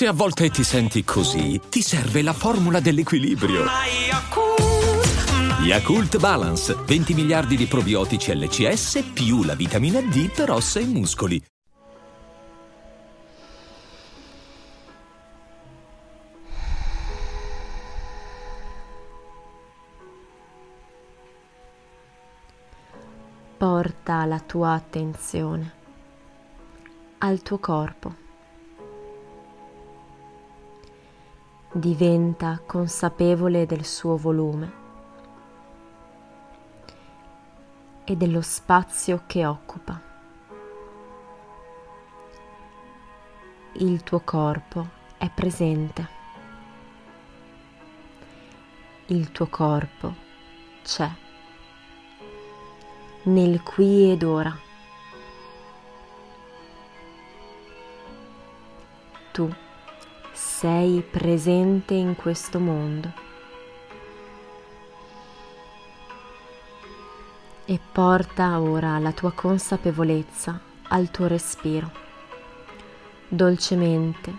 Se 0.00 0.06
a 0.06 0.14
volte 0.14 0.48
ti 0.48 0.64
senti 0.64 1.04
così, 1.04 1.60
ti 1.68 1.82
serve 1.82 2.22
la 2.22 2.32
formula 2.32 2.80
dell'equilibrio. 2.80 3.66
Yakult 5.62 6.18
Balance, 6.18 6.74
20 6.86 7.12
miliardi 7.12 7.54
di 7.54 7.66
probiotici 7.66 8.34
LCS 8.34 9.10
più 9.12 9.42
la 9.42 9.54
vitamina 9.54 10.00
D 10.00 10.32
per 10.32 10.52
ossa 10.52 10.80
e 10.80 10.86
muscoli. 10.86 11.44
Porta 23.58 24.24
la 24.24 24.40
tua 24.40 24.72
attenzione 24.72 25.72
al 27.18 27.42
tuo 27.42 27.58
corpo. 27.58 28.28
Diventa 31.72 32.60
consapevole 32.66 33.64
del 33.64 33.84
suo 33.84 34.16
volume 34.16 34.72
e 38.02 38.16
dello 38.16 38.40
spazio 38.40 39.22
che 39.24 39.46
occupa. 39.46 40.00
Il 43.74 44.02
tuo 44.02 44.18
corpo 44.18 44.88
è 45.16 45.30
presente. 45.30 46.08
Il 49.06 49.30
tuo 49.30 49.46
corpo 49.46 50.12
c'è 50.82 51.08
nel 53.22 53.62
qui 53.62 54.10
ed 54.10 54.24
ora. 54.24 54.58
Tu 59.30 59.68
sei 60.60 61.00
presente 61.00 61.94
in 61.94 62.14
questo 62.14 62.58
mondo 62.58 63.10
e 67.64 67.80
porta 67.90 68.60
ora 68.60 68.98
la 68.98 69.12
tua 69.12 69.32
consapevolezza 69.32 70.60
al 70.88 71.10
tuo 71.10 71.28
respiro, 71.28 71.90
dolcemente, 73.26 74.34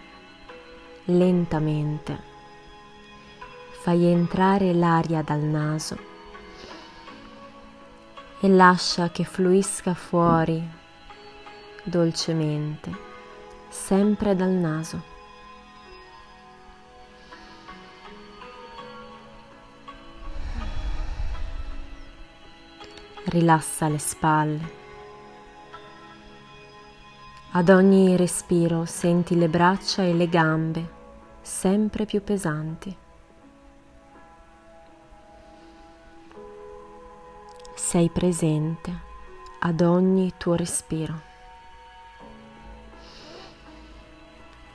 lentamente. 1.06 2.22
Fai 3.82 4.06
entrare 4.06 4.76
l'aria 4.76 5.24
dal 5.24 5.40
naso 5.40 5.98
e 8.42 8.48
lascia 8.48 9.10
che 9.10 9.24
fluisca 9.24 9.96
fuori 9.96 10.64
dolcemente, 11.84 12.96
sempre 13.70 14.36
dal 14.36 14.52
naso. 14.52 15.21
Rilassa 23.26 23.88
le 23.88 24.00
spalle. 24.00 24.80
Ad 27.52 27.70
ogni 27.70 28.16
respiro 28.16 28.86
senti 28.86 29.38
le 29.38 29.50
braccia 29.50 30.04
e 30.04 30.14
le 30.14 30.28
gambe 30.30 30.90
sempre 31.42 32.06
più 32.06 32.24
pesanti. 32.24 32.98
sei 37.92 38.08
presente 38.08 39.00
ad 39.60 39.82
ogni 39.82 40.36
tuo 40.38 40.56
respiro. 40.56 41.14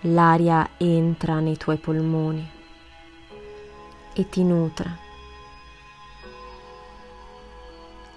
L'aria 0.01 0.69
entra 0.77 1.41
nei 1.41 1.57
tuoi 1.57 1.79
polmoni 1.79 2.47
e 4.13 4.29
ti 4.29 4.45
nutre. 4.45 5.06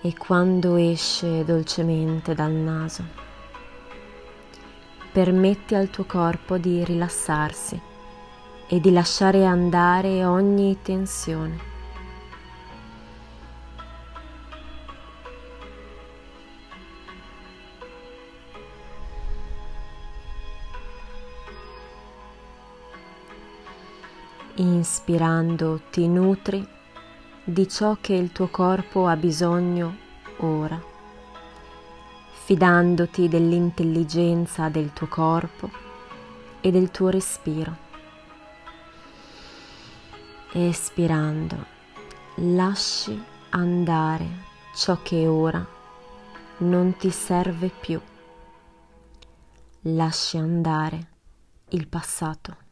E 0.02 0.16
quando 0.16 0.78
esce 0.78 1.44
dolcemente 1.44 2.34
dal 2.34 2.54
naso, 2.54 3.04
permetti 5.12 5.76
al 5.76 5.90
tuo 5.90 6.06
corpo 6.06 6.58
di 6.58 6.86
rilassarsi 6.86 7.80
e 8.70 8.80
di 8.80 8.92
lasciare 8.94 9.44
andare 9.44 10.24
ogni 10.24 10.82
tensione. 10.82 11.68
Inspirando 24.56 25.82
ti 25.92 26.08
nutri 26.08 26.78
di 27.50 27.68
ciò 27.68 27.98
che 28.00 28.14
il 28.14 28.32
tuo 28.32 28.48
corpo 28.48 29.08
ha 29.08 29.16
bisogno 29.16 29.98
ora, 30.38 30.80
fidandoti 32.46 33.28
dell'intelligenza 33.28 34.70
del 34.70 34.94
tuo 34.94 35.08
corpo 35.08 35.70
e 36.62 36.70
del 36.70 36.92
tuo 36.92 37.10
respiro. 37.10 37.88
Espirando, 40.52 41.66
lasci 42.36 43.20
andare 43.50 44.28
ciò 44.76 45.02
che 45.02 45.26
ora 45.26 45.66
non 46.58 46.96
ti 46.98 47.10
serve 47.10 47.70
più. 47.70 48.00
Lasci 49.82 50.38
andare 50.38 51.08
il 51.70 51.88
passato. 51.88 52.69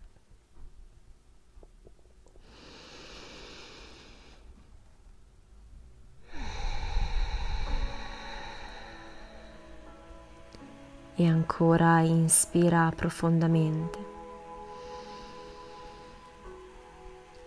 E 11.19 11.27
ancora 11.27 12.01
inspira 12.01 12.91
profondamente. 12.95 14.05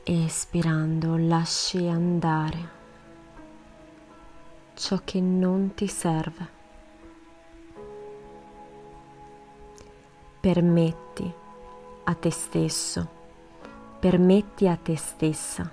Espirando 0.03 1.17
lasci 1.17 1.87
andare 1.87 2.69
ciò 4.75 5.01
che 5.05 5.21
non 5.21 5.73
ti 5.75 5.87
serve. 5.87 6.59
Permetti 10.41 11.33
a 12.05 12.15
te 12.15 12.31
stesso, 12.33 13.09
permetti 14.01 14.67
a 14.67 14.75
te 14.75 14.97
stessa 14.97 15.71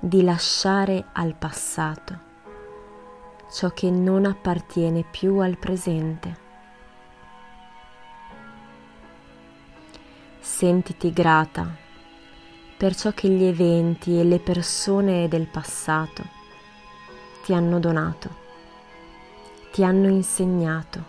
di 0.00 0.22
lasciare 0.22 1.06
al 1.12 1.34
passato 1.34 2.26
ciò 3.50 3.70
che 3.70 3.90
non 3.90 4.26
appartiene 4.26 5.02
più 5.10 5.38
al 5.38 5.56
presente. 5.56 6.47
Sentiti 10.58 11.12
grata 11.12 11.72
per 12.76 12.96
ciò 12.96 13.12
che 13.12 13.28
gli 13.28 13.44
eventi 13.44 14.18
e 14.18 14.24
le 14.24 14.40
persone 14.40 15.28
del 15.28 15.46
passato 15.46 16.24
ti 17.44 17.52
hanno 17.52 17.78
donato, 17.78 18.28
ti 19.70 19.84
hanno 19.84 20.08
insegnato. 20.08 21.04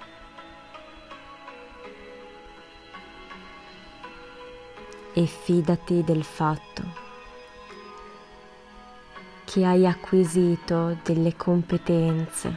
E 5.14 5.26
fidati 5.26 6.04
del 6.04 6.24
fatto 6.24 6.84
che 9.46 9.66
hai 9.66 9.88
acquisito 9.88 10.96
delle 11.02 11.36
competenze, 11.36 12.56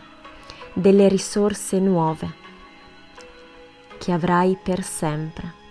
delle 0.75 1.09
risorse 1.09 1.79
nuove 1.79 2.35
che 3.97 4.13
avrai 4.13 4.59
per 4.63 4.83
sempre. 4.83 5.62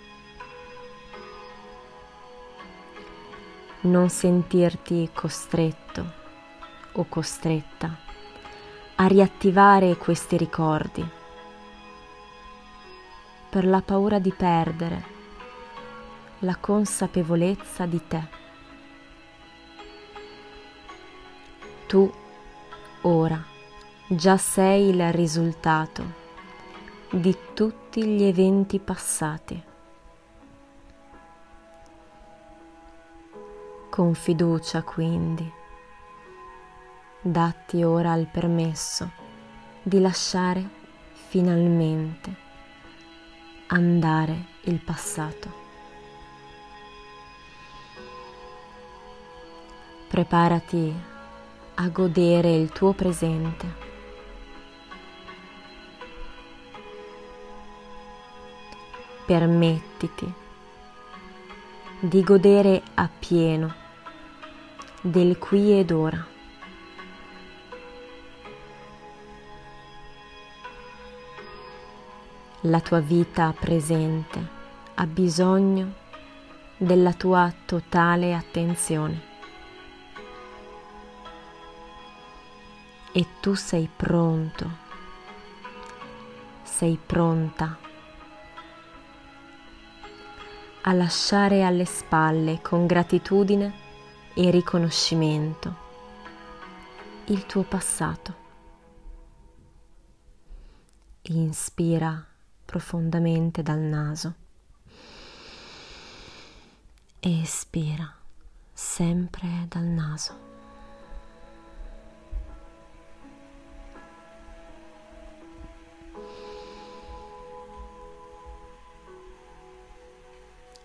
Non 3.82 4.08
sentirti 4.08 5.10
costretto 5.12 6.20
o 6.92 7.06
costretta 7.08 7.96
a 8.96 9.06
riattivare 9.06 9.96
questi 9.96 10.36
ricordi 10.36 11.08
per 13.50 13.66
la 13.66 13.82
paura 13.82 14.18
di 14.18 14.32
perdere 14.32 15.04
la 16.40 16.56
consapevolezza 16.56 17.86
di 17.86 18.00
te. 18.06 18.22
Tu 21.86 22.10
ora 23.02 23.44
già 24.06 24.36
sei 24.36 24.88
il 24.88 25.12
risultato 25.12 26.20
di 27.10 27.36
tutti 27.52 28.04
gli 28.04 28.22
eventi 28.22 28.78
passati. 28.78 29.70
Con 33.92 34.14
fiducia 34.14 34.82
quindi, 34.82 35.52
datti 37.20 37.82
ora 37.82 38.14
il 38.14 38.26
permesso 38.26 39.10
di 39.82 40.00
lasciare 40.00 40.66
finalmente 41.28 42.34
andare 43.66 44.46
il 44.62 44.78
passato. 44.78 45.52
Preparati 50.08 50.94
a 51.74 51.88
godere 51.88 52.54
il 52.54 52.70
tuo 52.72 52.94
presente. 52.94 53.66
Permettiti 59.26 60.32
di 62.00 62.22
godere 62.22 62.82
appieno 62.94 63.81
del 65.04 65.36
qui 65.36 65.76
ed 65.76 65.90
ora. 65.90 66.24
La 72.60 72.78
tua 72.78 73.00
vita 73.00 73.52
presente 73.58 74.46
ha 74.94 75.06
bisogno 75.06 75.94
della 76.76 77.12
tua 77.14 77.52
totale 77.66 78.32
attenzione. 78.32 79.30
E 83.10 83.26
tu 83.40 83.54
sei 83.54 83.90
pronto, 83.94 84.70
sei 86.62 86.96
pronta 87.04 87.76
a 90.82 90.92
lasciare 90.92 91.64
alle 91.64 91.84
spalle 91.84 92.60
con 92.62 92.86
gratitudine 92.86 93.81
e 94.34 94.50
riconoscimento 94.50 95.74
il 97.26 97.46
tuo 97.46 97.62
passato. 97.62 98.40
Inspira 101.22 102.26
profondamente 102.64 103.62
dal 103.62 103.78
naso. 103.78 104.34
Espira 107.20 108.12
sempre 108.72 109.66
dal 109.68 109.84
naso. 109.84 110.51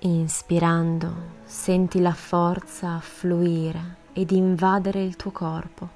Inspirando, 0.02 1.12
senti 1.44 2.00
la 2.00 2.14
forza 2.14 3.00
fluire 3.00 3.96
ed 4.14 4.30
invadere 4.30 5.02
il 5.02 5.16
tuo 5.16 5.32
corpo. 5.32 5.90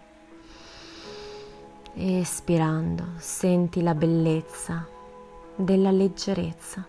Espirando, 1.93 3.09
senti 3.17 3.83
la 3.83 3.93
bellezza 3.93 4.87
della 5.55 5.91
leggerezza 5.91 6.83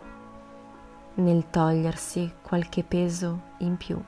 nel 1.16 1.50
togliersi 1.50 2.32
qualche 2.40 2.82
peso 2.82 3.40
in 3.58 3.76
più. 3.76 4.02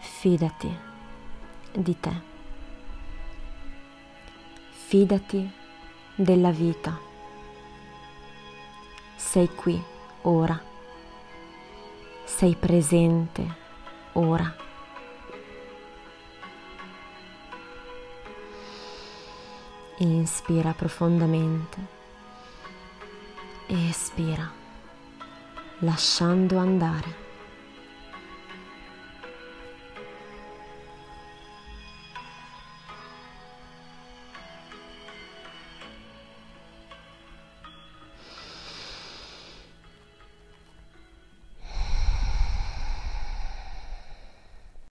Fidati 0.00 0.76
di 1.72 2.00
te. 2.00 2.22
Fidati 4.70 5.58
della 6.22 6.50
vita. 6.50 6.98
Sei 9.16 9.48
qui 9.54 9.82
ora. 10.22 10.62
Sei 12.24 12.54
presente 12.56 13.56
ora. 14.12 14.54
Inspira 19.98 20.72
profondamente. 20.72 21.98
Espira, 23.66 24.50
lasciando 25.80 26.58
andare. 26.58 27.29